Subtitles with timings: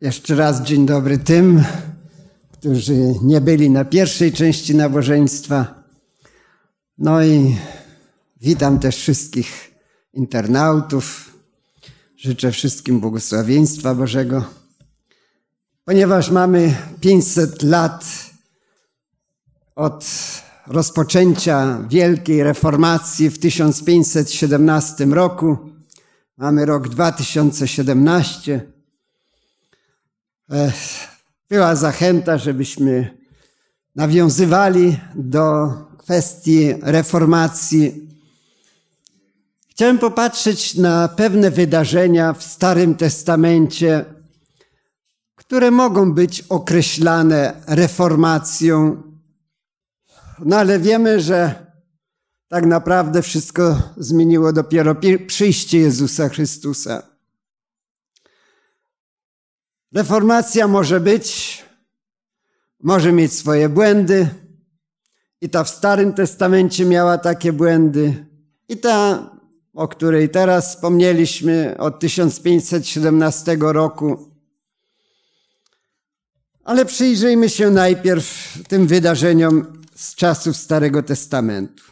[0.00, 1.64] Jeszcze raz dzień dobry tym,
[2.52, 5.84] którzy nie byli na pierwszej części nabożeństwa.
[6.98, 7.56] No i
[8.40, 9.74] witam też wszystkich
[10.12, 11.34] internautów.
[12.16, 14.44] Życzę wszystkim błogosławieństwa Bożego.
[15.84, 18.04] Ponieważ mamy 500 lat
[19.74, 20.06] od
[20.66, 25.56] rozpoczęcia wielkiej reformacji w 1517 roku,
[26.36, 28.79] mamy rok 2017
[31.48, 33.18] była zachęta, żebyśmy
[33.96, 38.08] nawiązywali do kwestii reformacji.
[39.68, 44.04] Chciałem popatrzeć na pewne wydarzenia w Starym Testamencie,
[45.34, 49.02] które mogą być określane reformacją.
[50.38, 51.66] No ale wiemy, że
[52.48, 54.96] tak naprawdę wszystko zmieniło dopiero
[55.26, 57.09] przyjście Jezusa Chrystusa.
[59.92, 61.58] Reformacja może być,
[62.82, 64.28] może mieć swoje błędy.
[65.40, 68.26] I ta w Starym Testamencie miała takie błędy.
[68.68, 69.30] I ta,
[69.74, 74.30] o której teraz wspomnieliśmy, od 1517 roku.
[76.64, 81.84] Ale przyjrzyjmy się najpierw tym wydarzeniom z czasów Starego Testamentu.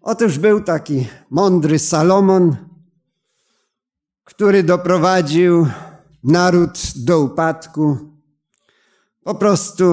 [0.00, 2.69] Otóż był taki mądry Salomon,
[4.30, 5.66] który doprowadził
[6.24, 7.98] naród do upadku.
[9.24, 9.84] Po prostu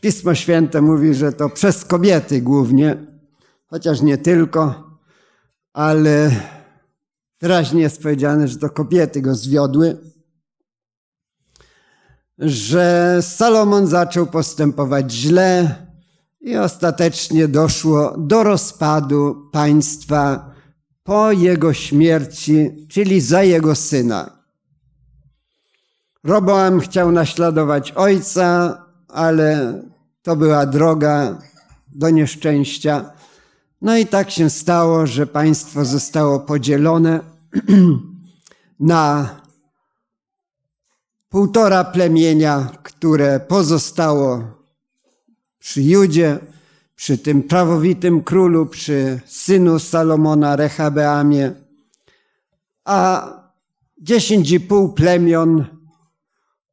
[0.00, 3.06] Pismo Święte mówi, że to przez kobiety głównie,
[3.66, 4.90] chociaż nie tylko,
[5.72, 6.30] ale
[7.40, 9.98] wyraźnie jest powiedziane, że to kobiety go zwiodły,
[12.38, 15.76] że Salomon zaczął postępować źle
[16.40, 20.55] i ostatecznie doszło do rozpadu państwa
[21.06, 24.30] po jego śmierci, czyli za jego syna.
[26.24, 29.82] Roboam chciał naśladować ojca, ale
[30.22, 31.38] to była droga
[31.94, 33.10] do nieszczęścia.
[33.82, 37.20] No i tak się stało, że państwo zostało podzielone
[38.80, 39.28] na
[41.28, 44.44] półtora plemienia, które pozostało
[45.58, 46.38] przy Judzie,
[46.96, 51.52] przy tym prawowitym królu, przy synu Salomona, Rehabeamie,
[52.84, 53.28] a
[54.00, 55.64] dziesięć i pół plemion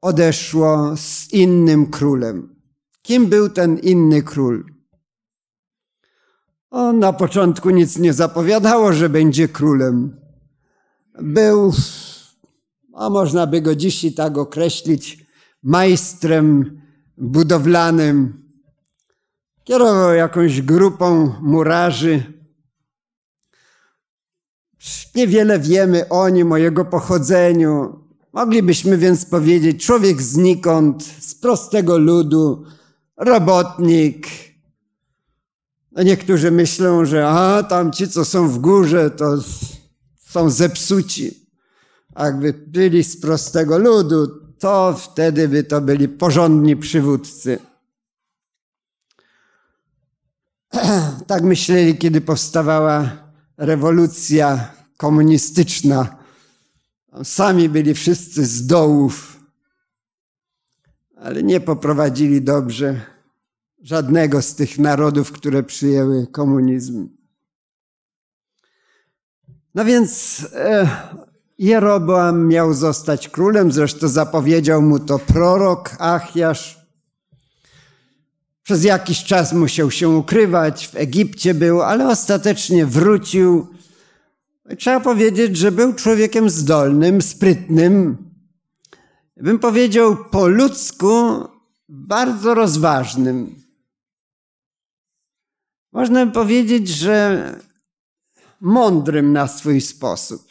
[0.01, 2.55] odeszło z innym królem.
[3.01, 4.65] Kim był ten inny król?
[6.69, 10.19] On na początku nic nie zapowiadało, że będzie królem.
[11.21, 11.73] Był,
[12.93, 15.25] a można by go dzisiaj tak określić,
[15.63, 16.81] majstrem
[17.17, 18.42] budowlanym,
[19.63, 22.23] Kierował jakąś grupą murarzy.
[25.15, 27.99] Niewiele wiemy o nim, o jego pochodzeniu.
[28.33, 32.65] Moglibyśmy więc powiedzieć, człowiek znikąd, z prostego ludu,
[33.17, 34.27] robotnik.
[35.91, 39.37] No niektórzy myślą, że a tam ci, co są w górze, to
[40.17, 41.47] są zepsuci.
[42.15, 44.27] A jakby byli z prostego ludu,
[44.59, 47.72] to wtedy by to byli porządni przywódcy.
[51.27, 53.11] tak myśleli, kiedy powstawała
[53.57, 56.15] rewolucja komunistyczna.
[57.23, 59.39] Sami byli wszyscy z dołów,
[61.17, 63.01] ale nie poprowadzili dobrze
[63.81, 67.09] żadnego z tych narodów, które przyjęły komunizm.
[69.75, 70.89] No więc e,
[71.59, 76.82] Jeroboam miał zostać królem, zresztą zapowiedział mu to prorok Achiasz.
[78.63, 83.67] Przez jakiś czas musiał się ukrywać, w Egipcie był, ale ostatecznie wrócił.
[84.77, 88.17] Trzeba powiedzieć, że był człowiekiem zdolnym, sprytnym.
[89.37, 91.43] Bym powiedział po ludzku
[91.89, 93.55] bardzo rozważnym.
[95.91, 97.49] Można by powiedzieć, że
[98.61, 100.47] mądrym na swój sposób.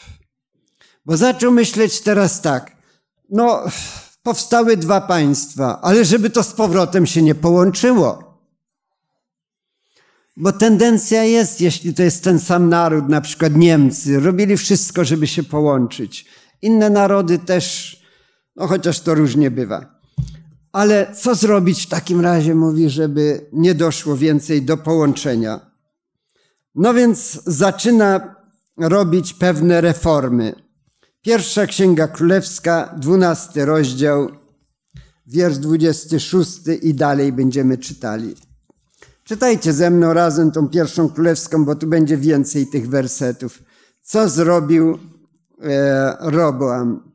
[1.04, 2.76] Bo zaczął myśleć teraz tak.
[3.30, 3.64] No,
[4.22, 8.32] powstały dwa państwa, ale żeby to z powrotem się nie połączyło.
[10.36, 15.26] Bo tendencja jest, jeśli to jest ten sam naród, na przykład Niemcy, robili wszystko, żeby
[15.26, 16.26] się połączyć.
[16.62, 17.96] Inne narody też,
[18.56, 20.00] no chociaż to różnie bywa.
[20.72, 25.60] Ale co zrobić w takim razie, mówi, żeby nie doszło więcej do połączenia?
[26.74, 28.36] No więc zaczyna
[28.76, 30.61] robić pewne reformy.
[31.22, 34.30] Pierwsza Księga Królewska, dwunasty rozdział,
[35.26, 38.34] wiersz dwudziesty szósty i dalej będziemy czytali.
[39.24, 43.62] Czytajcie ze mną razem tą pierwszą królewską, bo tu będzie więcej tych wersetów.
[44.02, 44.98] Co zrobił
[45.62, 47.12] e, Roboam?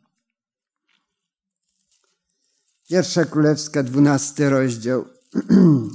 [2.90, 5.06] Pierwsza Królewska, dwunasty rozdział.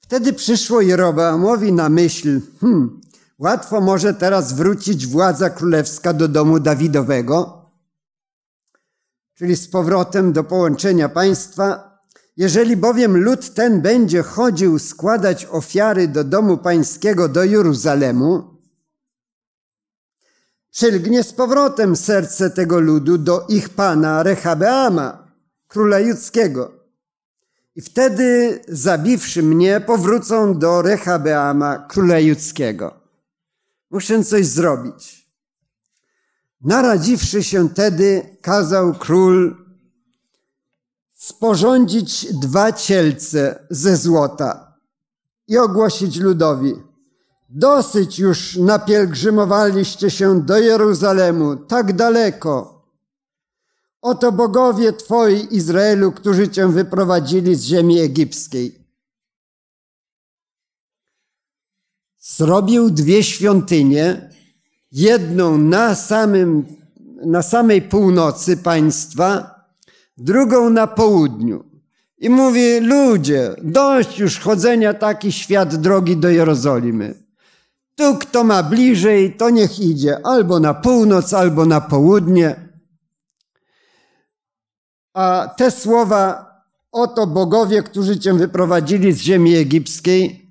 [0.00, 3.00] Wtedy przyszło Jeroboamowi na myśl, hmm,
[3.42, 7.62] łatwo może teraz wrócić władza królewska do domu Dawidowego,
[9.34, 11.92] czyli z powrotem do połączenia państwa.
[12.36, 18.44] Jeżeli bowiem lud ten będzie chodził składać ofiary do domu pańskiego do Jeruzalemu,
[20.70, 25.28] przylgnie z powrotem serce tego ludu do ich pana Rehabeama,
[25.68, 26.72] króla judzkiego.
[27.76, 33.01] I wtedy, zabiwszy mnie, powrócą do Rehabeama, króla judzkiego.
[33.92, 35.28] Muszę coś zrobić.
[36.60, 39.56] Naradziwszy się tedy, kazał król
[41.14, 44.76] sporządzić dwa cielce ze złota
[45.48, 46.74] i ogłosić ludowi–
[47.54, 52.82] Dosyć już napielgrzymowaliście się do Jeruzalemu, tak daleko.
[54.02, 58.81] Oto bogowie Twoi, Izraelu, którzy Cię wyprowadzili z ziemi egipskiej.
[62.22, 64.30] Zrobił dwie świątynie,
[64.92, 66.66] jedną na, samym,
[67.24, 69.54] na samej północy państwa,
[70.16, 71.64] drugą na południu.
[72.18, 77.14] I mówi, ludzie, dość już chodzenia taki świat drogi do Jerozolimy.
[77.96, 82.68] Tu kto ma bliżej, to niech idzie albo na północ, albo na południe.
[85.14, 86.52] A te słowa,
[86.92, 90.41] oto bogowie, którzy cię wyprowadzili z ziemi egipskiej,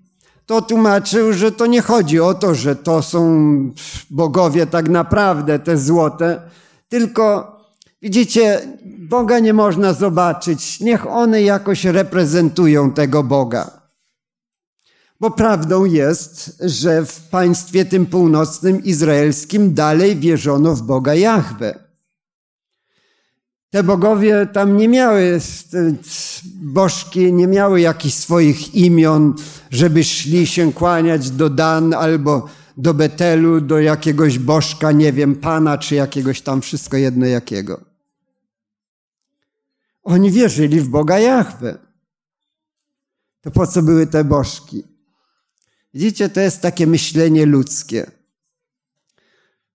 [0.51, 3.21] to tłumaczył, że to nie chodzi o to, że to są
[4.09, 6.41] bogowie tak naprawdę, te złote,
[6.89, 7.55] tylko
[8.01, 8.61] widzicie,
[8.99, 10.79] Boga nie można zobaczyć.
[10.79, 13.81] Niech one jakoś reprezentują tego Boga.
[15.19, 21.90] Bo prawdą jest, że w państwie tym północnym izraelskim dalej wierzono w Boga Jahwe.
[23.71, 25.39] Te bogowie tam nie miały,
[26.55, 29.35] bożki nie miały jakichś swoich imion,
[29.69, 35.77] żeby szli się kłaniać do Dan albo do Betelu, do jakiegoś bożka, nie wiem, pana
[35.77, 37.81] czy jakiegoś tam, wszystko jedno jakiego.
[40.03, 41.77] Oni wierzyli w Boga Jahwe.
[43.41, 44.83] To po co były te bożki?
[45.93, 48.11] Widzicie, to jest takie myślenie ludzkie.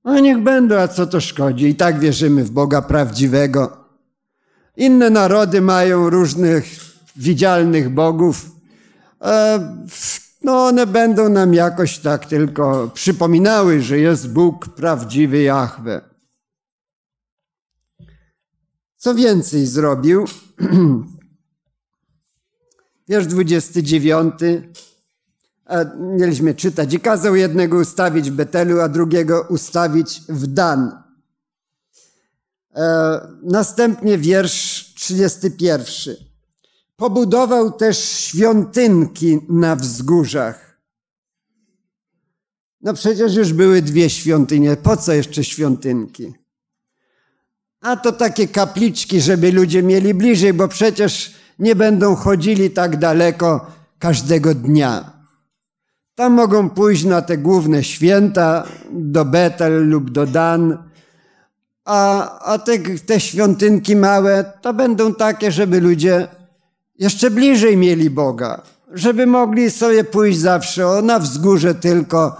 [0.05, 1.67] No niech będą, a co to szkodzi?
[1.67, 3.86] I tak wierzymy w Boga prawdziwego.
[4.77, 6.65] Inne narody mają różnych
[7.17, 8.51] widzialnych bogów.
[10.43, 16.01] No one będą nam jakoś tak tylko przypominały, że jest Bóg prawdziwy Jahwe.
[18.97, 20.25] Co więcej zrobił?
[23.09, 24.35] Wiersz 29
[25.99, 26.95] mieliśmy czytać.
[26.95, 31.06] I kazał jednego ustawić w Betelu, a drugiego ustawić w Dan.
[32.77, 36.17] E, następnie wiersz 31.
[36.97, 40.81] Pobudował też świątynki na wzgórzach.
[42.81, 44.77] No przecież już były dwie świątynie.
[44.77, 46.35] Po co jeszcze świątynki?
[47.81, 53.67] A to takie kapliczki, żeby ludzie mieli bliżej, bo przecież nie będą chodzili tak daleko
[53.99, 55.13] każdego dnia.
[56.15, 60.86] Tam mogą pójść na te główne święta, do Betel lub do Dan,
[61.87, 66.29] a, a te, te świątynki małe to będą takie, żeby ludzie
[66.99, 68.63] jeszcze bliżej mieli Boga,
[68.93, 72.37] żeby mogli sobie pójść zawsze o, na wzgórze tylko,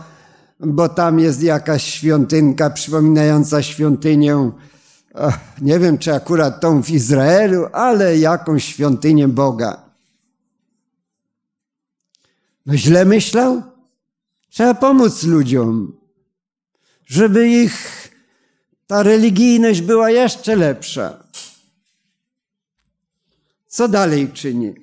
[0.61, 4.51] bo tam jest jakaś świątynka przypominająca świątynię,
[5.61, 9.83] nie wiem czy akurat tą w Izraelu, ale jakąś świątynię Boga.
[12.67, 13.63] No źle myślał?
[14.49, 15.93] Trzeba pomóc ludziom,
[17.07, 18.07] żeby ich
[18.87, 21.25] ta religijność była jeszcze lepsza.
[23.67, 24.75] Co dalej czyni?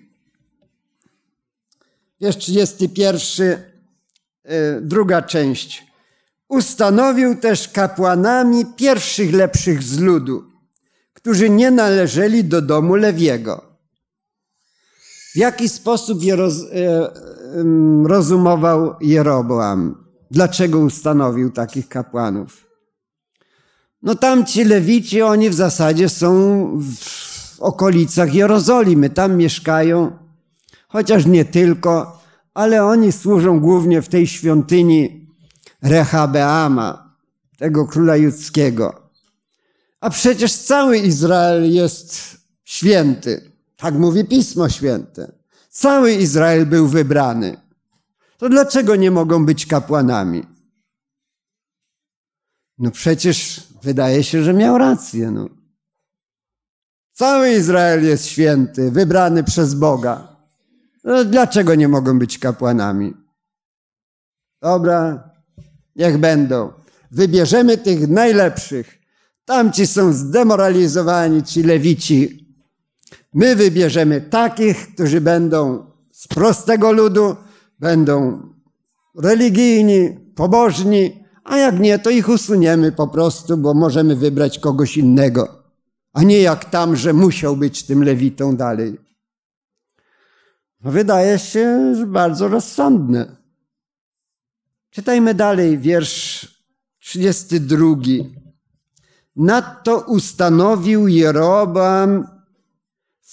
[2.22, 3.58] Wiersz 31,
[4.44, 5.88] e, druga część.
[6.48, 10.44] Ustanowił też kapłanami pierwszych lepszych z ludu,
[11.14, 13.74] którzy nie należeli do domu Lewiego
[15.34, 17.10] w jaki sposób je roz, e,
[18.06, 20.06] rozumował Jeroboam?
[20.32, 22.73] Dlaczego ustanowił takich kapłanów?
[24.04, 26.30] No tam ci lewici, oni w zasadzie są
[26.82, 30.12] w okolicach Jerozolimy, tam mieszkają,
[30.88, 32.22] chociaż nie tylko,
[32.54, 35.28] ale oni służą głównie w tej świątyni
[35.82, 37.16] Rehabeama,
[37.58, 39.10] tego króla judzkiego.
[40.02, 43.52] A przecież cały Izrael jest święty.
[43.78, 45.32] Tak mówi Pismo Święte.
[45.70, 47.58] Cały Izrael był wybrany.
[48.38, 50.53] To dlaczego nie mogą być kapłanami?
[52.84, 55.32] No przecież wydaje się, że miał rację.
[55.32, 55.50] No.
[57.14, 60.38] Cały Izrael jest święty, wybrany przez Boga.
[61.04, 63.14] No, dlaczego nie mogą być kapłanami?
[64.62, 65.30] Dobra,
[65.96, 66.74] niech będą.
[67.12, 69.00] Wybierzemy tych najlepszych.
[69.46, 72.48] Tamci są zdemoralizowani, ci lewici.
[73.34, 77.36] My wybierzemy takich, którzy będą z prostego ludu,
[77.80, 78.42] będą
[79.16, 85.64] religijni, pobożni, a jak nie, to ich usuniemy po prostu, bo możemy wybrać kogoś innego,
[86.14, 88.98] a nie jak tam, że musiał być tym lewitą dalej.
[90.82, 93.36] No wydaje się że bardzo rozsądne.
[94.90, 96.48] Czytajmy dalej wiersz
[97.00, 97.86] 32.
[99.36, 102.28] Nadto ustanowił Jeroboam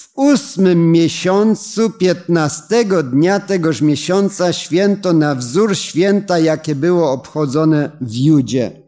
[0.01, 8.15] w ósmym miesiącu, piętnastego dnia tegoż miesiąca, święto na wzór święta, jakie było obchodzone w
[8.15, 8.83] Judzie.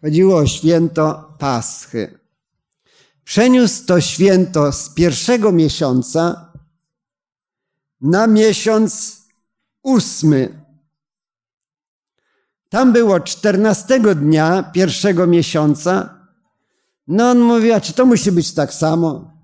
[0.00, 2.18] Chodziło o święto Paschy.
[3.24, 6.52] Przeniósł to święto z pierwszego miesiąca
[8.00, 9.22] na miesiąc
[9.82, 10.64] ósmy.
[12.68, 16.18] Tam było czternastego dnia pierwszego miesiąca.
[17.06, 19.39] No on mówi, a czy to musi być tak samo?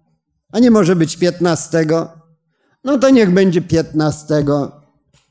[0.56, 2.08] A nie może być piętnastego?
[2.84, 4.72] No to niech będzie piętnastego.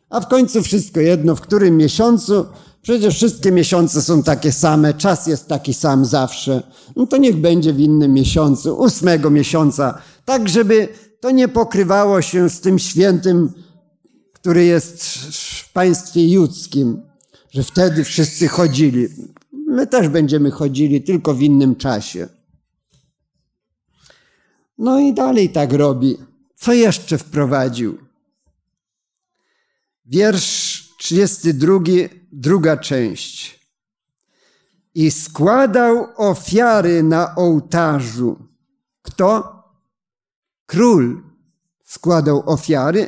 [0.09, 2.45] A w końcu wszystko jedno, w którym miesiącu.
[2.81, 6.63] Przecież wszystkie miesiące są takie same, czas jest taki sam zawsze.
[6.95, 10.87] No to niech będzie w innym miesiącu, ósmego miesiąca, tak żeby
[11.19, 13.53] to nie pokrywało się z tym świętym,
[14.33, 15.03] który jest
[15.33, 17.01] w państwie judzkim,
[17.51, 19.07] że wtedy wszyscy chodzili.
[19.67, 22.27] My też będziemy chodzili, tylko w innym czasie.
[24.77, 26.17] No i dalej tak robi.
[26.55, 27.97] Co jeszcze wprowadził?
[30.05, 31.79] Wiersz 32,
[32.31, 33.59] druga część.
[34.95, 38.37] I składał ofiary na ołtarzu.
[39.01, 39.55] Kto?
[40.65, 41.23] Król
[41.83, 43.07] składał ofiary.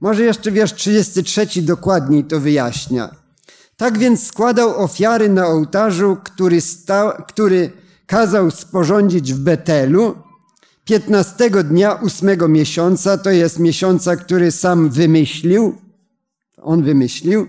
[0.00, 3.14] Może jeszcze wiersz 33 dokładniej to wyjaśnia.
[3.76, 6.58] Tak więc składał ofiary na ołtarzu, który,
[7.28, 7.72] który
[8.06, 10.25] kazał sporządzić w Betelu,
[10.86, 15.78] 15 dnia ósmego miesiąca, to jest miesiąca, który sam wymyślił,
[16.62, 17.48] on wymyślił,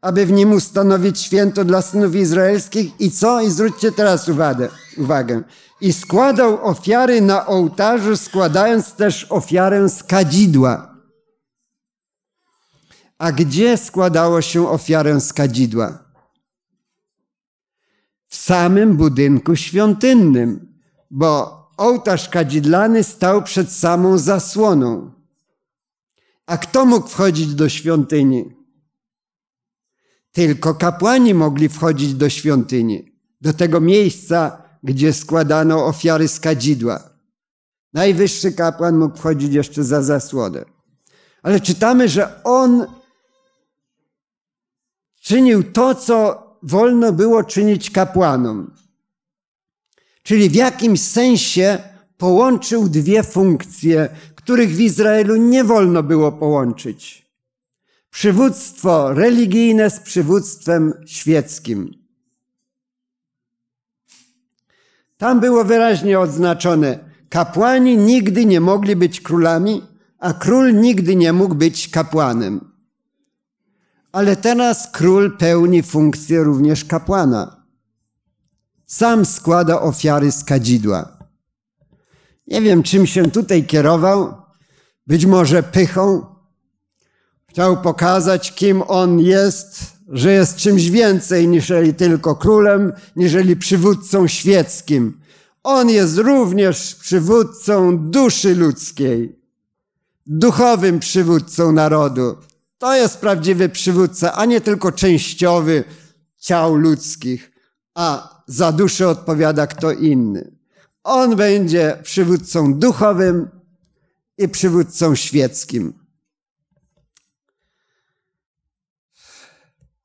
[0.00, 3.40] aby w nim ustanowić święto dla synów izraelskich i co?
[3.40, 5.42] I zwróćcie teraz uwagę, uwagę.
[5.80, 10.96] I składał ofiary na ołtarzu, składając też ofiarę z kadzidła.
[13.18, 16.04] A gdzie składało się ofiarę z kadzidła?
[18.28, 20.74] W samym budynku świątynnym,
[21.10, 25.10] bo ołtarz kadzidlany stał przed samą zasłoną.
[26.46, 28.56] A kto mógł wchodzić do świątyni?
[30.32, 37.10] Tylko kapłani mogli wchodzić do świątyni, do tego miejsca, gdzie składano ofiary z kadzidła.
[37.92, 40.64] Najwyższy kapłan mógł wchodzić jeszcze za zasłonę.
[41.42, 42.86] Ale czytamy, że on
[45.20, 48.70] czynił to, co wolno było czynić kapłanom.
[50.30, 51.78] Czyli w jakimś sensie
[52.16, 57.26] połączył dwie funkcje, których w Izraelu nie wolno było połączyć.
[58.10, 61.94] Przywództwo religijne z przywództwem świeckim.
[65.16, 69.82] Tam było wyraźnie odznaczone, kapłani nigdy nie mogli być królami,
[70.18, 72.72] a król nigdy nie mógł być kapłanem.
[74.12, 77.59] Ale teraz król pełni funkcję również kapłana
[78.90, 81.18] sam składa ofiary z kadzidła.
[82.46, 84.34] Nie wiem, czym się tutaj kierował.
[85.06, 86.26] Być może pychą.
[87.46, 95.20] Chciał pokazać, kim on jest, że jest czymś więcej niżeli tylko królem, niżeli przywódcą świeckim.
[95.62, 99.40] On jest również przywódcą duszy ludzkiej,
[100.26, 102.36] duchowym przywódcą narodu.
[102.78, 105.84] To jest prawdziwy przywódca, a nie tylko częściowy
[106.38, 107.50] ciał ludzkich,
[107.94, 110.56] a za duszę odpowiada kto inny.
[111.04, 113.48] On będzie przywódcą duchowym
[114.38, 115.92] i przywódcą świeckim.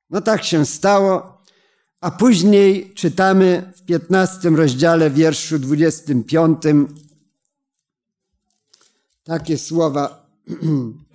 [0.10, 1.42] No tak się stało,
[2.02, 6.62] a później czytamy w 15 rozdziale, wierszu 25
[9.24, 10.26] takie słowa.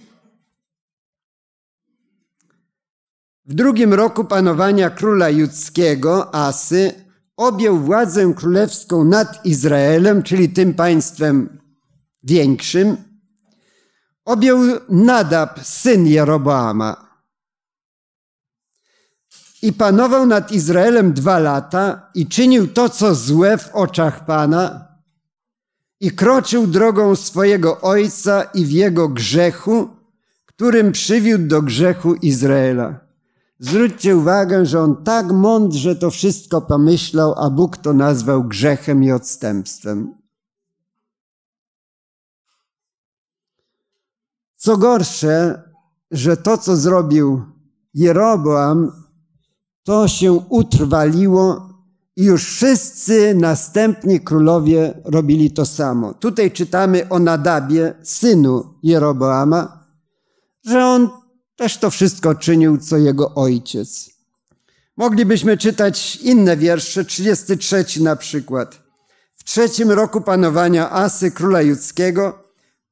[3.44, 7.09] W drugim roku panowania króla judzkiego Asy
[7.40, 11.58] objął władzę królewską nad Izraelem, czyli tym państwem
[12.22, 12.96] większym,
[14.24, 17.10] objął Nadab, syn Jeroboama.
[19.62, 24.88] i panował nad Izraelem dwa lata i czynił to, co złe w oczach Pana
[26.00, 29.88] i kroczył drogą swojego ojca i w jego grzechu,
[30.46, 33.09] którym przywiódł do grzechu Izraela.
[33.60, 39.12] Zwróćcie uwagę, że on tak mądrze to wszystko pomyślał, a Bóg to nazwał grzechem i
[39.12, 40.14] odstępstwem.
[44.56, 45.62] Co gorsze,
[46.10, 47.42] że to, co zrobił
[47.94, 48.92] Jeroboam,
[49.82, 51.68] to się utrwaliło
[52.16, 56.14] i już wszyscy następni królowie robili to samo.
[56.14, 59.86] Tutaj czytamy o Nadabie, synu Jeroboama,
[60.64, 61.19] że on
[61.60, 64.10] też to wszystko czynił, co jego ojciec.
[64.96, 68.82] Moglibyśmy czytać inne wiersze, 33 na przykład.
[69.34, 72.38] W trzecim roku panowania Asy, króla judzkiego,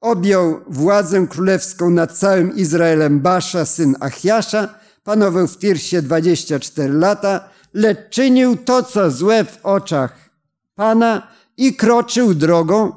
[0.00, 7.98] objął władzę królewską nad całym Izraelem Basza, syn Achiasza, panował w Tirsie 24 lata, lecz
[8.10, 10.30] czynił to, co złe w oczach
[10.74, 12.92] Pana i kroczył drogą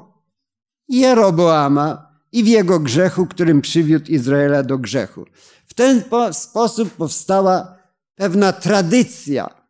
[0.88, 5.26] Jeroboama i w jego grzechu, którym przywiódł Izraela do grzechu.
[5.66, 7.78] W ten sposób powstała
[8.14, 9.62] pewna tradycja.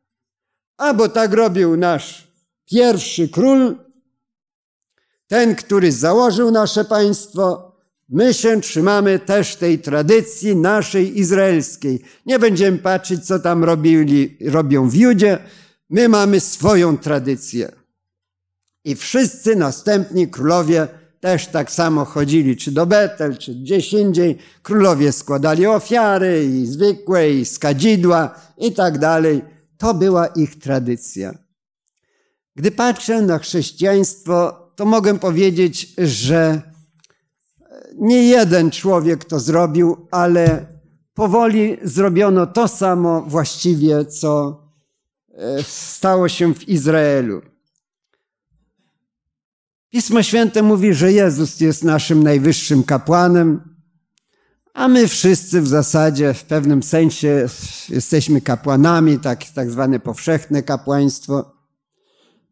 [0.77, 2.29] Albo tak robił nasz
[2.65, 3.77] pierwszy król,
[5.27, 7.73] ten, który założył nasze państwo,
[8.09, 12.03] my się trzymamy też tej tradycji naszej izraelskiej.
[12.27, 15.39] Nie będziemy patrzeć, co tam robili, robią w Judzie.
[15.91, 17.73] My mamy swoją tradycję.
[18.85, 20.89] I wszyscy następni królowie
[21.23, 24.39] też tak samo chodzili, czy do Betel, czy gdzieś indziej.
[24.63, 29.43] Królowie składali ofiary i zwykłe, i skadzidła i tak dalej.
[29.79, 31.35] To była ich tradycja.
[32.57, 36.63] Gdy patrzę na chrześcijaństwo, to mogę powiedzieć, że
[37.99, 40.67] nie jeden człowiek to zrobił, ale
[41.15, 44.63] powoli zrobiono to samo właściwie, co
[45.35, 47.52] e, stało się w Izraelu.
[49.93, 53.61] Pismo Święte mówi, że Jezus jest naszym najwyższym kapłanem,
[54.75, 57.49] a my wszyscy w zasadzie w pewnym sensie
[57.89, 61.53] jesteśmy kapłanami, tak, tak zwane powszechne kapłaństwo.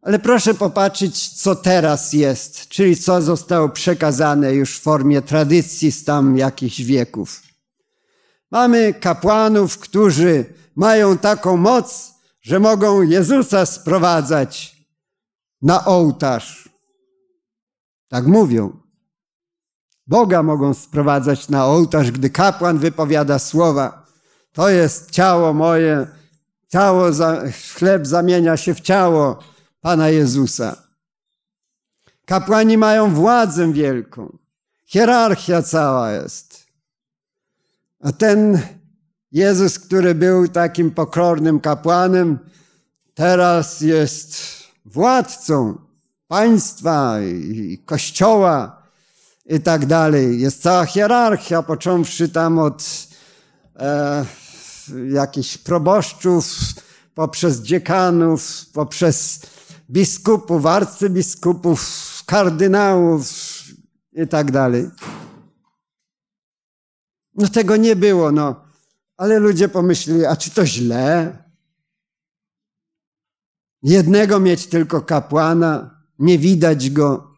[0.01, 6.03] Ale proszę popatrzeć, co teraz jest, czyli co zostało przekazane już w formie tradycji z
[6.03, 7.41] tam jakichś wieków.
[8.51, 14.75] Mamy kapłanów, którzy mają taką moc, że mogą Jezusa sprowadzać
[15.61, 16.70] na ołtarz.
[18.11, 18.77] Tak mówią.
[20.07, 24.05] Boga mogą sprowadzać na ołtarz, gdy kapłan wypowiada słowa.
[24.53, 26.07] To jest ciało moje,
[26.67, 27.05] ciało,
[27.75, 29.39] chleb zamienia się w ciało
[29.81, 30.75] Pana Jezusa.
[32.25, 34.37] Kapłani mają władzę wielką.
[34.85, 36.67] Hierarchia cała jest.
[37.99, 38.61] A ten
[39.31, 42.39] Jezus, który był takim pokornym kapłanem,
[43.13, 44.35] teraz jest
[44.85, 45.90] władcą
[46.31, 48.81] państwa i kościoła
[49.45, 50.41] i tak dalej.
[50.41, 53.07] Jest cała hierarchia, począwszy tam od
[53.75, 54.25] e,
[55.09, 56.45] jakichś proboszczów,
[57.15, 59.41] poprzez dziekanów, poprzez
[59.89, 61.79] biskupów, arcybiskupów,
[62.25, 63.29] kardynałów
[64.13, 64.89] i tak dalej.
[67.35, 68.65] No tego nie było, no.
[69.17, 71.37] Ale ludzie pomyśleli, a czy to źle?
[73.83, 77.31] Jednego mieć tylko kapłana, nie widać go.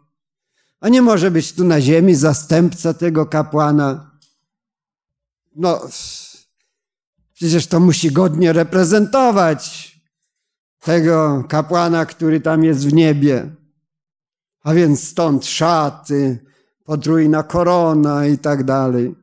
[0.80, 4.12] A nie może być tu na ziemi zastępca tego kapłana.
[5.56, 5.82] No,
[7.34, 9.93] przecież to musi godnie reprezentować
[10.80, 13.56] tego kapłana, który tam jest w niebie.
[14.63, 16.46] A więc stąd szaty,
[16.84, 19.15] potrójna korona i tak dalej.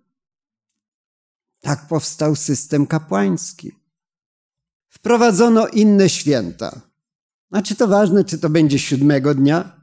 [1.61, 3.73] Tak powstał system kapłański.
[4.89, 6.90] Wprowadzono inne święta.
[7.51, 9.81] A czy to ważne, czy to będzie siódmego dnia?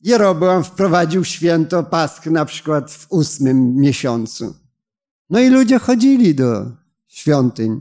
[0.00, 4.54] Jeroboam wprowadził święto Paschy na przykład w ósmym miesiącu.
[5.30, 6.66] No i ludzie chodzili do
[7.06, 7.80] świątyń.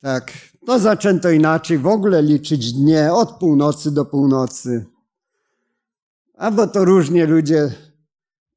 [0.00, 0.32] Tak,
[0.66, 4.86] to zaczęto inaczej, w ogóle liczyć dnie od północy do północy.
[6.34, 7.72] Albo to różnie ludzie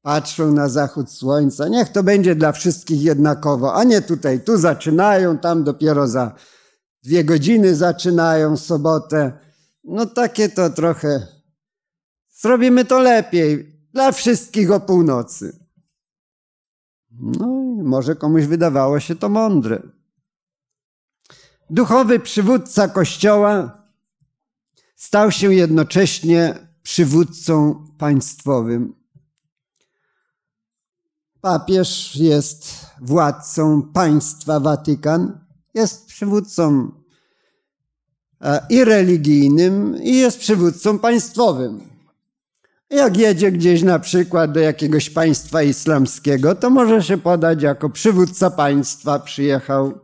[0.02, 1.68] patrzą na zachód słońca.
[1.68, 4.44] Niech to będzie dla wszystkich jednakowo, a nie tutaj.
[4.44, 6.34] Tu zaczynają, tam dopiero za
[7.04, 9.38] dwie godziny zaczynają sobotę.
[9.84, 11.26] No takie to trochę.
[12.30, 13.74] Zrobimy to lepiej.
[13.92, 15.58] Dla wszystkich o północy.
[17.10, 17.46] No
[17.78, 19.82] i może komuś wydawało się to mądre.
[21.70, 23.78] Duchowy przywódca Kościoła
[24.96, 28.94] stał się jednocześnie przywódcą państwowym.
[31.40, 35.43] Papież jest władcą państwa Watykan
[35.74, 36.92] Jest przywódcą
[38.40, 41.80] e, i religijnym, i jest przywódcą państwowym.
[42.90, 48.50] Jak jedzie gdzieś na przykład do jakiegoś państwa islamskiego, to może się podać jako przywódca
[48.50, 50.00] państwa, przyjechał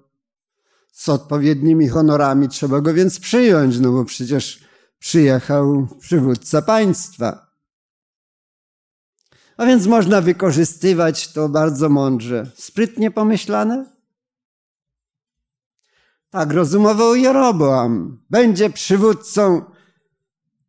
[0.93, 4.65] z odpowiednimi honorami, trzeba go więc przyjąć, no bo przecież
[4.99, 7.51] przyjechał przywódca państwa.
[9.57, 12.51] A więc można wykorzystywać to bardzo mądrze.
[12.55, 14.00] Sprytnie pomyślane?
[16.31, 18.23] Tak rozumował Jeroboam.
[18.31, 19.63] Będzie przywódcą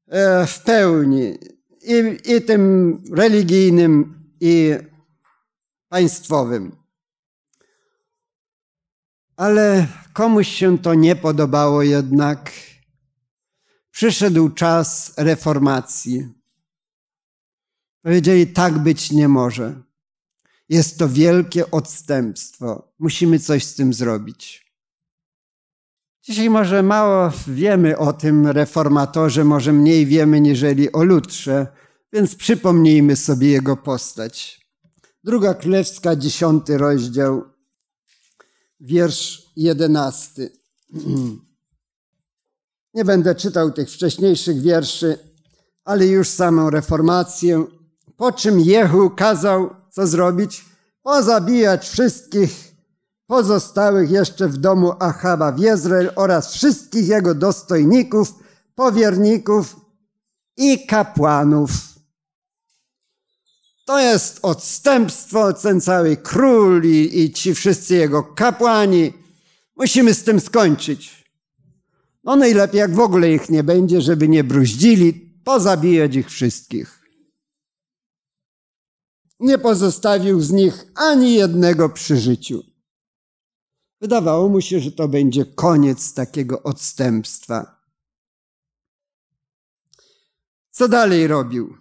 [0.07, 1.37] e, w pełni
[1.81, 4.75] i, i tym religijnym, i
[5.89, 6.75] państwowym.
[9.35, 12.51] Ale komuś się to nie podobało jednak.
[13.91, 16.27] Przyszedł czas reformacji.
[18.01, 19.81] Powiedzieli, tak być nie może.
[20.69, 22.93] Jest to wielkie odstępstwo.
[22.99, 24.70] Musimy coś z tym zrobić.
[26.23, 31.67] Dzisiaj może mało wiemy o tym reformatorze, może mniej wiemy niżeli o Lutrze,
[32.13, 34.61] więc przypomnijmy sobie jego postać.
[35.23, 37.43] Druga Królewska, dziesiąty rozdział,
[38.79, 40.51] wiersz jedenasty.
[42.93, 45.17] Nie będę czytał tych wcześniejszych wierszy,
[45.83, 47.65] ale już samą reformację.
[48.17, 50.65] Po czym Jehu kazał co zrobić?
[51.03, 52.70] Pozabijać wszystkich
[53.31, 58.33] pozostałych jeszcze w domu Achaba w Jezreel oraz wszystkich jego dostojników,
[58.75, 59.75] powierników
[60.57, 61.71] i kapłanów.
[63.85, 69.13] To jest odstępstwo, ten cały król i, i ci wszyscy jego kapłani.
[69.75, 71.25] Musimy z tym skończyć.
[72.23, 75.13] No najlepiej, jak w ogóle ich nie będzie, żeby nie bruździli,
[75.43, 77.01] pozabijać ich wszystkich.
[79.39, 82.70] Nie pozostawił z nich ani jednego przy życiu.
[84.01, 87.81] Wydawało mu się, że to będzie koniec takiego odstępstwa.
[90.71, 91.77] Co dalej robił?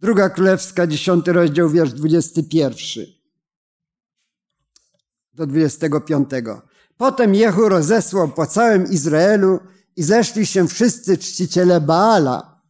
[0.00, 3.22] Druga Królewska, dziesiąty rozdział, wiersz dwudziesty pierwszy
[5.32, 6.62] do dwudziestego piątego.
[6.96, 9.60] Potem Jehu rozesłał po całym Izraelu
[9.96, 12.62] i zeszli się wszyscy czciciele Baala.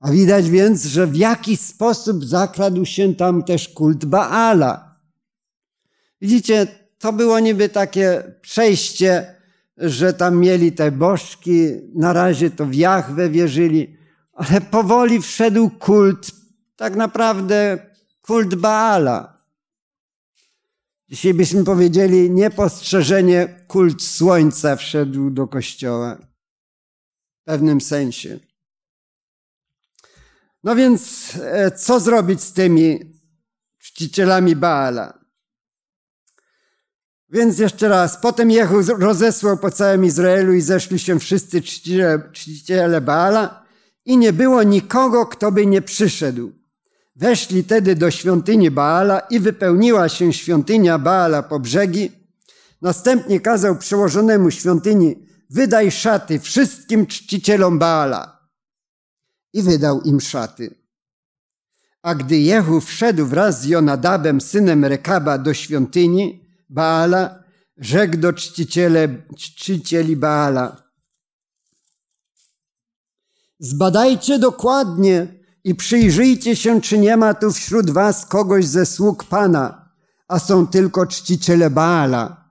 [0.00, 4.85] A widać więc, że w jakiś sposób zakradł się tam też kult Baala.
[6.20, 6.66] Widzicie,
[6.98, 9.34] to było niby takie przejście,
[9.76, 13.96] że tam mieli te bożki, na razie to w Jahwe wierzyli,
[14.32, 16.30] ale powoli wszedł kult,
[16.76, 17.78] tak naprawdę
[18.22, 19.36] kult Baala.
[21.08, 26.18] Dzisiaj byśmy powiedzieli, niepostrzeżenie kult słońca wszedł do kościoła.
[27.40, 28.38] W pewnym sensie.
[30.64, 33.12] No więc, e, co zrobić z tymi
[33.78, 35.15] czcicielami Baala?
[37.30, 43.00] Więc jeszcze raz, potem Jehu rozesłał po całym Izraelu i zeszli się wszyscy czciciele, czciciele
[43.00, 43.66] Baala
[44.04, 46.52] i nie było nikogo, kto by nie przyszedł.
[47.16, 52.12] Weszli tedy do świątyni Baala i wypełniła się świątynia Baala po brzegi.
[52.82, 58.48] Następnie kazał przełożonemu świątyni, wydaj szaty wszystkim czcicielom Baala.
[59.52, 60.74] I wydał im szaty.
[62.02, 67.44] A gdy Jehu wszedł wraz z Jonadabem, synem Rekaba, do świątyni Baala,
[67.76, 70.82] rzekł do czciciele, czcicieli Baala.
[73.58, 79.90] Zbadajcie dokładnie, i przyjrzyjcie się, czy nie ma tu wśród was kogoś ze sług Pana,
[80.28, 82.50] a są tylko czciciele Baala.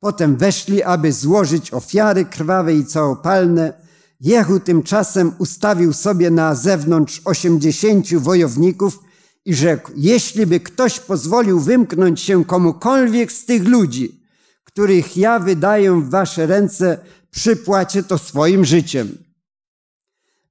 [0.00, 3.72] Potem weszli, aby złożyć ofiary krwawe i całopalne.
[4.20, 8.98] Jehu tymczasem ustawił sobie na zewnątrz osiemdziesięciu wojowników
[9.46, 14.20] i rzekł, jeśli by ktoś pozwolił wymknąć się komukolwiek z tych ludzi,
[14.64, 16.98] których ja wydaję w wasze ręce,
[17.30, 19.18] przypłacie to swoim życiem.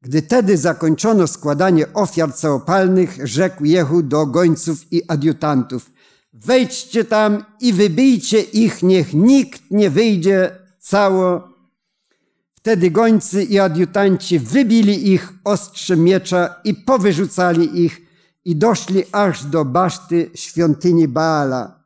[0.01, 5.91] Gdy tedy zakończono składanie ofiar całopalnych, rzekł Jehu do gońców i adiutantów,
[6.33, 11.49] wejdźcie tam i wybijcie ich, niech nikt nie wyjdzie cało.
[12.55, 18.04] Wtedy gońcy i adiutanci wybili ich ostrzem miecza i powyrzucali ich
[18.45, 21.85] i doszli aż do baszty świątyni Baala.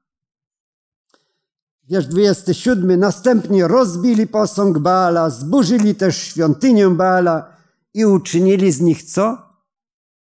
[1.89, 2.99] Wiersz 27.
[2.99, 7.59] Następnie rozbili posąg Baala, zburzyli też świątynię Baala,
[7.93, 9.37] i uczynili z nich co?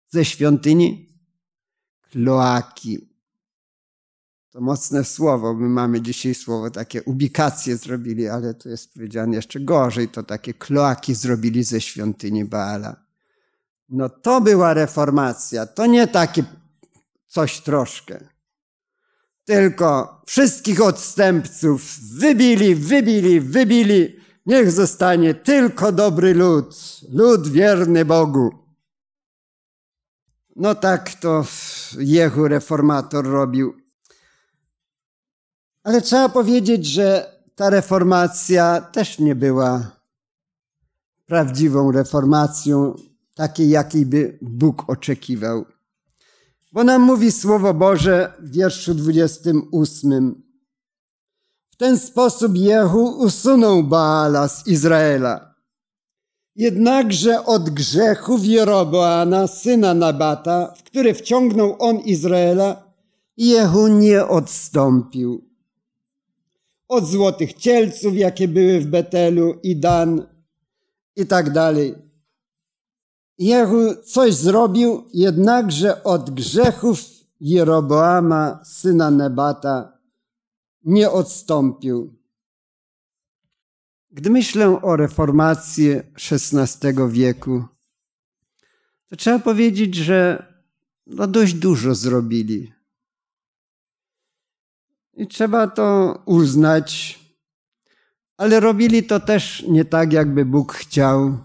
[0.08, 1.08] Ze świątyni?
[2.10, 3.08] Kloaki.
[4.50, 5.54] To mocne słowo.
[5.54, 10.08] My mamy dzisiaj słowo takie ubikacje zrobili, ale to jest powiedziane jeszcze gorzej.
[10.08, 13.05] To takie kloaki zrobili ze świątyni Baala.
[13.88, 15.66] No to była reformacja.
[15.66, 16.44] To nie takie
[17.26, 18.28] coś troszkę.
[19.44, 24.16] tylko wszystkich odstępców wybili, wybili, wybili.
[24.46, 28.50] Niech zostanie tylko dobry lud, lud wierny Bogu.
[30.56, 31.44] No tak to
[31.98, 33.76] Jehu reformator robił.
[35.82, 39.90] Ale trzeba powiedzieć, że ta reformacja też nie była
[41.26, 42.96] prawdziwą reformacją,
[43.36, 45.64] takiej, jakiej by Bóg oczekiwał.
[46.72, 50.42] Bo nam mówi Słowo Boże w wierszu 28.
[51.70, 55.54] W ten sposób Jehu usunął Baala z Izraela.
[56.54, 62.92] Jednakże od grzechów Jeroboana, syna Nabata, w który wciągnął on Izraela,
[63.36, 65.44] Jehu nie odstąpił.
[66.88, 70.26] Od złotych cielców, jakie były w Betelu i Dan
[71.16, 72.05] i tak dalej.
[73.38, 77.00] Jehu coś zrobił, jednakże od grzechów
[77.40, 79.98] Jeroboama, syna Nebata,
[80.84, 82.16] nie odstąpił.
[84.10, 85.90] Gdy myślę o reformacji
[86.30, 87.64] XVI wieku,
[89.08, 90.46] to trzeba powiedzieć, że
[91.06, 92.72] no dość dużo zrobili.
[95.14, 97.18] I trzeba to uznać,
[98.36, 101.38] ale robili to też nie tak, jakby Bóg chciał.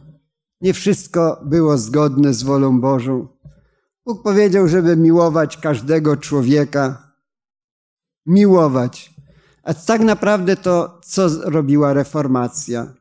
[0.61, 3.27] Nie wszystko było zgodne z wolą Bożą.
[4.05, 7.13] Bóg powiedział, żeby miłować każdego człowieka.
[8.25, 9.13] Miłować.
[9.63, 12.93] A tak naprawdę to, co robiła reformacja?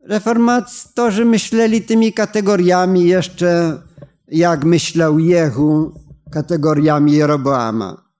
[0.00, 3.82] Reformatorzy myśleli tymi kategoriami jeszcze,
[4.28, 8.10] jak myślał Jehu, kategoriami Jeroboama.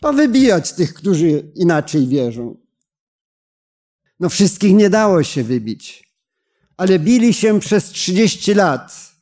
[0.00, 2.56] Powybijać tych, którzy inaczej wierzą.
[4.20, 6.05] No wszystkich nie dało się wybić,
[6.76, 9.16] ale bili się przez 30 lat.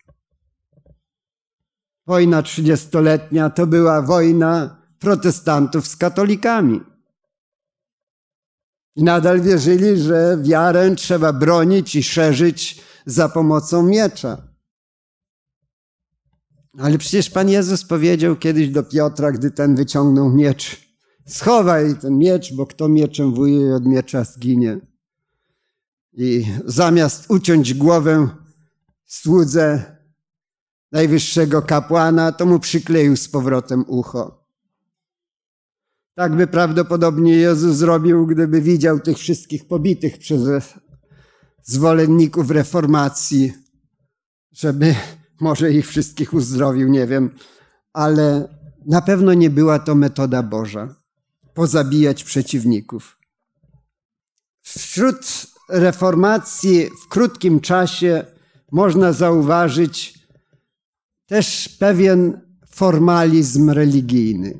[2.06, 6.80] Wojna trzydziestoletnia to była wojna protestantów z katolikami.
[8.96, 14.54] I nadal wierzyli, że wiarę trzeba bronić i szerzyć za pomocą miecza.
[16.78, 20.80] Ale przecież Pan Jezus powiedział kiedyś do Piotra, gdy ten wyciągnął miecz:
[21.26, 24.80] Schowaj ten miecz, bo kto mieczem wuje, od miecza zginie.
[26.16, 28.28] I zamiast uciąć głowę
[29.06, 29.96] słudze
[30.92, 34.44] najwyższego kapłana, to mu przykleił z powrotem ucho.
[36.14, 40.74] Tak by prawdopodobnie Jezus zrobił, gdyby widział tych wszystkich pobitych przez
[41.62, 43.52] zwolenników reformacji,
[44.52, 44.94] żeby
[45.40, 47.30] może ich wszystkich uzdrowił, nie wiem,
[47.92, 48.48] ale
[48.86, 50.94] na pewno nie była to metoda Boża
[51.54, 53.18] pozabijać przeciwników.
[54.62, 58.24] Wśród reformacji w krótkim czasie
[58.72, 60.18] można zauważyć
[61.26, 64.58] też pewien formalizm religijny.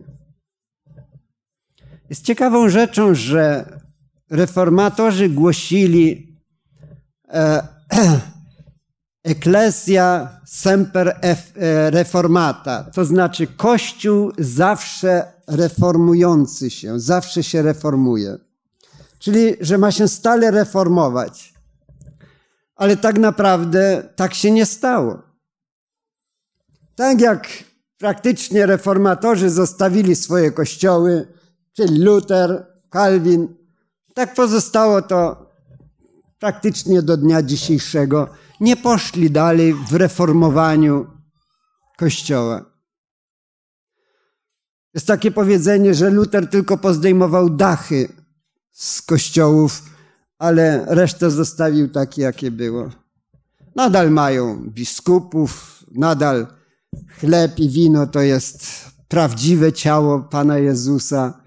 [2.10, 3.66] Jest ciekawą rzeczą, że
[4.30, 6.36] reformatorzy głosili
[7.28, 7.68] e,
[9.24, 18.36] Ecclesia semper e, reformata, to znaczy Kościół zawsze reformujący się, zawsze się reformuje.
[19.24, 21.54] Czyli, że ma się stale reformować.
[22.76, 25.22] Ale tak naprawdę tak się nie stało.
[26.96, 27.48] Tak jak
[27.98, 31.26] praktycznie reformatorzy zostawili swoje kościoły,
[31.72, 33.54] czyli Luther, Calvin,
[34.14, 35.50] tak pozostało to
[36.38, 38.28] praktycznie do dnia dzisiejszego
[38.60, 41.06] nie poszli dalej w reformowaniu
[41.96, 42.64] Kościoła.
[44.94, 48.23] Jest takie powiedzenie, że Luter tylko pozdejmował dachy
[48.74, 49.82] z kościołów,
[50.38, 52.90] ale resztę zostawił takie, jakie było.
[53.74, 56.46] Nadal mają biskupów, nadal
[57.20, 58.66] chleb i wino to jest
[59.08, 61.40] prawdziwe ciało Pana Jezusa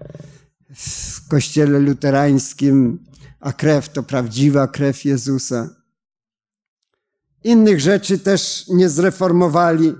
[0.74, 3.04] w kościele luterańskim,
[3.40, 5.68] a krew to prawdziwa krew Jezusa.
[7.44, 9.94] Innych rzeczy też nie zreformowali.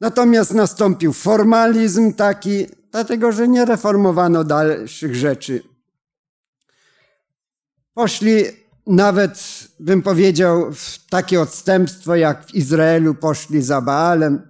[0.00, 5.73] Natomiast nastąpił formalizm taki, dlatego że nie reformowano dalszych rzeczy.
[7.94, 8.44] Poszli
[8.86, 9.38] nawet,
[9.80, 14.42] bym powiedział, w takie odstępstwo, jak w Izraelu poszli za Baalem.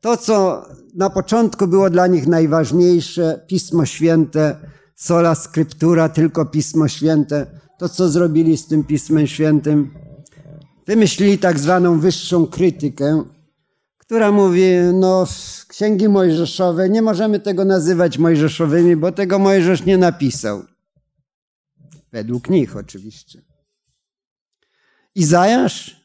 [0.00, 4.56] To, co na początku było dla nich najważniejsze, Pismo Święte,
[4.96, 7.46] sola scriptura, tylko Pismo Święte,
[7.78, 9.90] to, co zrobili z tym Pismem Świętym.
[10.86, 13.24] Wymyślili tak zwaną wyższą krytykę,
[13.98, 15.26] która mówi, no
[15.68, 20.69] księgi mojżeszowe, nie możemy tego nazywać mojżeszowymi, bo tego Mojżesz nie napisał.
[22.12, 23.42] Według nich oczywiście.
[25.14, 26.00] Izajasz?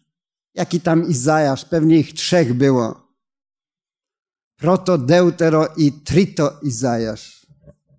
[0.54, 1.66] Jaki tam Izajasz?
[1.66, 3.06] Pewnie ich trzech było.
[4.58, 7.48] proto, deutero i trito Izajasz.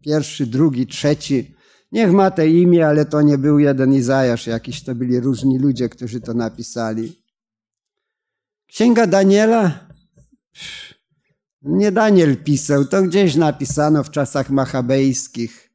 [0.00, 1.54] Pierwszy, drugi, trzeci.
[1.92, 5.88] Niech ma te imię, ale to nie był jeden Izajasz, jakiś to byli różni ludzie,
[5.88, 7.22] którzy to napisali.
[8.66, 9.88] Księga Daniela?
[11.62, 15.65] Nie Daniel pisał, to gdzieś napisano w czasach machabejskich.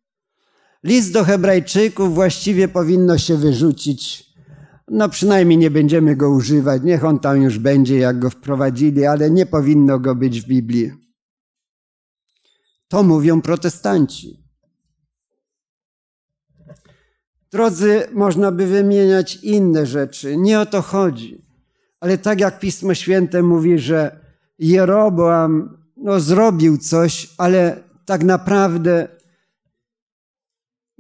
[0.83, 4.25] List do Hebrajczyków właściwie powinno się wyrzucić.
[4.87, 6.81] No przynajmniej nie będziemy go używać.
[6.83, 10.91] Niech on tam już będzie, jak go wprowadzili, ale nie powinno go być w Biblii.
[12.87, 14.41] To mówią protestanci.
[17.51, 20.37] Drodzy, można by wymieniać inne rzeczy.
[20.37, 21.45] Nie o to chodzi.
[21.99, 24.19] Ale tak jak Pismo Święte mówi, że
[24.59, 29.07] Jeroboam no, zrobił coś, ale tak naprawdę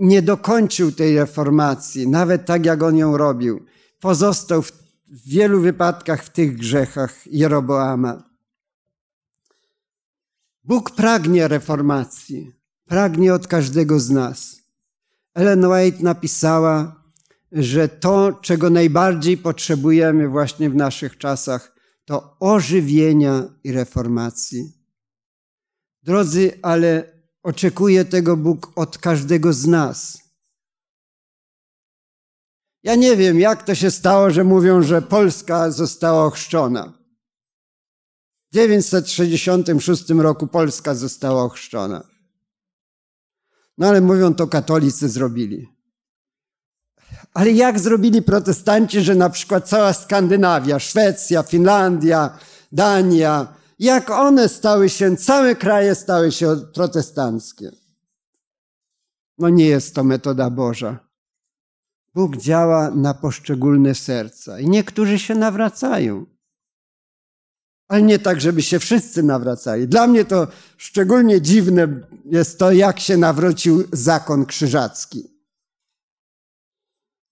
[0.01, 3.65] nie dokończył tej reformacji, nawet tak jak on ją robił.
[3.99, 4.71] Pozostał w
[5.25, 8.23] wielu wypadkach w tych grzechach Jeroboama.
[10.63, 12.51] Bóg pragnie reformacji,
[12.85, 14.61] pragnie od każdego z nas.
[15.33, 17.03] Ellen White napisała,
[17.51, 24.71] że to, czego najbardziej potrzebujemy właśnie w naszych czasach, to ożywienia i reformacji.
[26.03, 27.10] Drodzy, ale
[27.43, 30.21] oczekuje tego Bóg od każdego z nas.
[32.83, 36.93] Ja nie wiem, jak to się stało, że mówią, że Polska została ochrzczona.
[38.51, 42.03] W 966 roku Polska została ochrzczona.
[43.77, 45.67] No ale mówią, to katolicy zrobili.
[47.33, 52.39] Ale jak zrobili protestanci, że na przykład cała Skandynawia, Szwecja, Finlandia,
[52.71, 57.71] Dania, jak one stały się, całe kraje stały się protestanckie?
[59.37, 60.99] No nie jest to metoda Boża.
[62.13, 66.25] Bóg działa na poszczególne serca i niektórzy się nawracają.
[67.87, 69.87] Ale nie tak, żeby się wszyscy nawracali.
[69.87, 71.87] Dla mnie to szczególnie dziwne
[72.25, 75.27] jest to, jak się nawrócił zakon krzyżacki.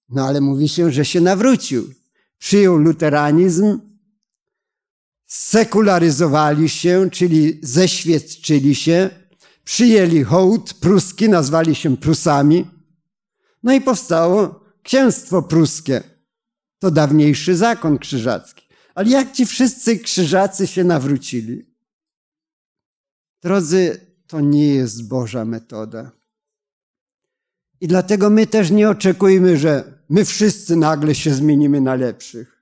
[0.10, 1.94] No ale mówi się, że się nawrócił.
[2.38, 3.88] Przyjął luteranizm,
[5.30, 9.10] sekularyzowali się, czyli zeświadczyli się,
[9.63, 12.68] przyjęli hołd pruski, nazwali się Prusami.
[13.63, 16.04] No i powstało księstwo pruskie.
[16.80, 18.68] To dawniejszy zakon krzyżacki.
[18.96, 21.65] Ale jak ci wszyscy krzyżacy się nawrócili?
[23.42, 26.12] Drodzy, to nie jest Boża metoda.
[27.82, 32.59] I dlatego my też nie oczekujmy, że my wszyscy nagle się zmienimy na lepszych.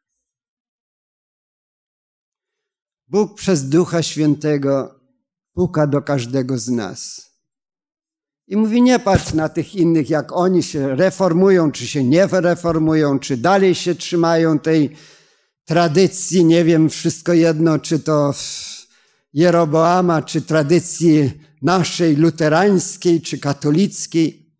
[3.07, 4.99] Bóg przez Ducha Świętego
[5.53, 7.31] puka do każdego z nas.
[8.47, 13.19] I mówi: Nie patrz na tych innych, jak oni się reformują, czy się nie reformują,
[13.19, 14.95] czy dalej się trzymają tej
[15.65, 18.33] tradycji, nie wiem, wszystko jedno, czy to
[19.33, 24.53] Jeroboama, czy tradycji naszej luterańskiej, czy katolickiej.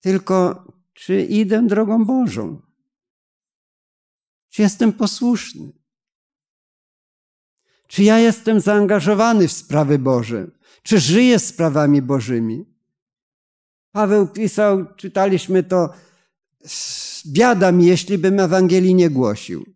[0.00, 2.62] Tylko czy idę drogą Bożą?
[4.48, 5.79] Czy jestem posłuszny?
[7.90, 10.46] Czy ja jestem zaangażowany w sprawy Boże?
[10.82, 12.64] Czy żyję sprawami Bożymi?
[13.92, 15.94] Paweł pisał, czytaliśmy to,
[17.26, 19.66] biada mi, jeśli bym Ewangelii nie głosił.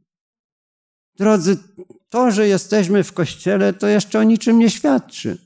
[1.17, 1.59] Drodzy,
[2.09, 5.39] to, że jesteśmy w kościele, to jeszcze o niczym nie świadczy.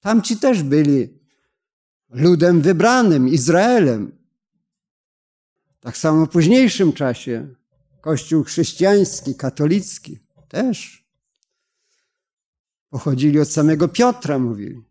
[0.00, 1.18] Tamci też byli
[2.10, 4.18] ludem wybranym, Izraelem.
[5.80, 7.48] Tak samo w późniejszym czasie
[8.00, 10.23] Kościół chrześcijański, katolicki
[10.54, 11.04] też.
[12.90, 14.82] Pochodzili od samego Piotra, mówili.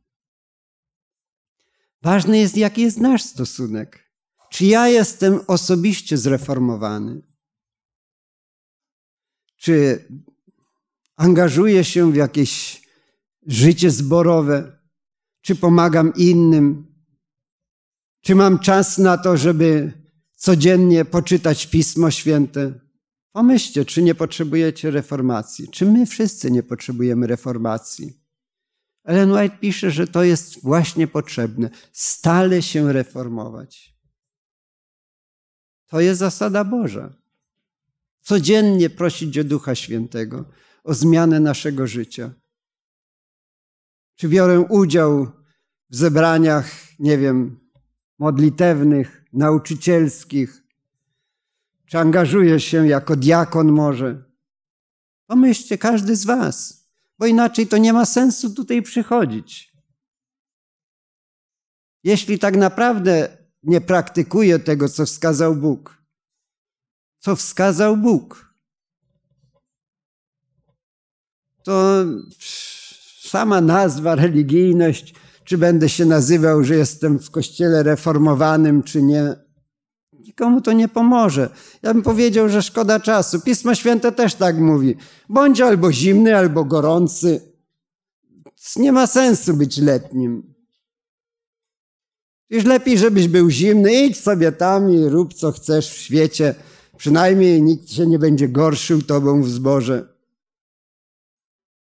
[2.01, 4.11] Ważny jest, jaki jest nasz stosunek.
[4.49, 7.21] Czy ja jestem osobiście zreformowany?
[9.55, 10.07] Czy
[11.15, 12.81] angażuję się w jakieś
[13.47, 14.79] życie zborowe?
[15.41, 16.95] Czy pomagam innym?
[18.21, 19.93] Czy mam czas na to, żeby
[20.35, 22.82] codziennie poczytać Pismo Święte?
[23.33, 25.67] Pomyślcie, czy nie potrzebujecie reformacji?
[25.67, 28.19] Czy my wszyscy nie potrzebujemy reformacji?
[29.03, 31.69] Ellen White pisze, że to jest właśnie potrzebne.
[31.91, 33.97] Stale się reformować.
[35.87, 37.13] To jest zasada Boża.
[38.21, 40.45] Codziennie prosić o Ducha Świętego,
[40.83, 42.33] o zmianę naszego życia.
[44.15, 45.31] Czy biorę udział
[45.89, 47.59] w zebraniach, nie wiem,
[48.19, 50.62] modlitewnych, nauczycielskich,
[51.85, 54.23] czy angażuję się jako diakon może?
[55.27, 56.87] Pomyślcie, każdy z Was,
[57.19, 59.73] bo inaczej to nie ma sensu tutaj przychodzić.
[62.03, 65.97] Jeśli tak naprawdę nie praktykuje tego, co wskazał Bóg,
[67.19, 68.53] co wskazał Bóg,
[71.63, 72.05] to
[73.21, 75.13] sama nazwa religijność,
[75.43, 79.35] czy będę się nazywał, że jestem w kościele reformowanym, czy nie,
[80.33, 81.49] nikomu to nie pomoże.
[81.81, 83.41] Ja bym powiedział, że szkoda czasu.
[83.41, 84.95] Pismo Święte też tak mówi.
[85.29, 87.41] Bądź albo zimny, albo gorący.
[88.75, 90.53] Nie ma sensu być letnim.
[92.49, 96.55] Już lepiej, żebyś był zimny, idź sobie tam i rób co chcesz w świecie.
[96.97, 100.07] Przynajmniej nikt się nie będzie gorszył tobą w zborze.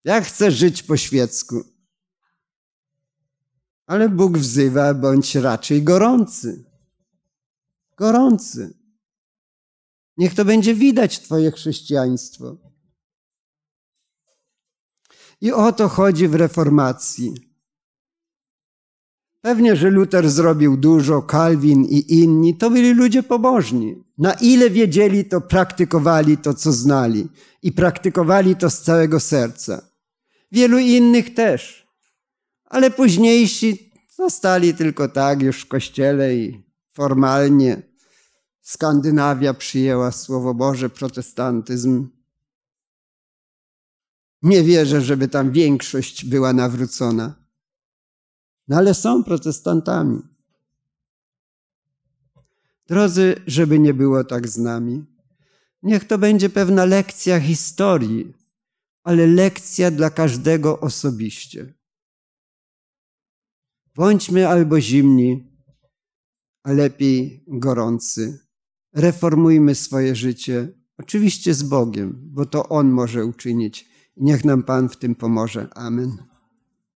[0.03, 1.63] Jak chcesz żyć po świecku?
[3.85, 6.70] Ale Bóg wzywa, bądź raczej gorący.
[8.01, 8.73] Gorący.
[10.17, 12.57] Niech to będzie widać Twoje chrześcijaństwo.
[15.41, 17.33] I o to chodzi w reformacji.
[19.41, 24.03] Pewnie, że Luther zrobił dużo, Kalwin i inni, to byli ludzie pobożni.
[24.17, 27.27] Na ile wiedzieli, to praktykowali to, co znali
[27.61, 29.81] i praktykowali to z całego serca.
[30.51, 31.87] Wielu innych też.
[32.65, 37.90] Ale późniejsi zostali tylko tak już w kościele i formalnie.
[38.61, 42.09] Skandynawia przyjęła Słowo Boże, protestantyzm.
[44.41, 47.35] Nie wierzę, żeby tam większość była nawrócona.
[48.67, 50.21] No ale są protestantami.
[52.87, 55.05] Drodzy, żeby nie było tak z nami,
[55.83, 58.33] niech to będzie pewna lekcja historii,
[59.03, 61.73] ale lekcja dla każdego osobiście.
[63.95, 65.51] Bądźmy albo zimni,
[66.63, 68.50] a lepiej gorący.
[68.93, 70.67] Reformujmy swoje życie,
[70.97, 73.89] oczywiście z Bogiem, bo to On może uczynić.
[74.17, 75.67] Niech nam Pan w tym pomoże.
[75.75, 76.30] Amen.